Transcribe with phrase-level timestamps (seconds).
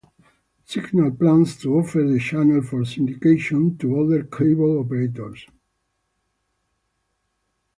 [0.67, 5.45] Cignal plans to offer the channel for syndication to other cable operators.